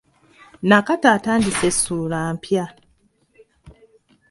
Nakato 0.69 1.07
atandise 1.15 1.69
ssuula 1.75 2.19
mpya. 2.35 2.65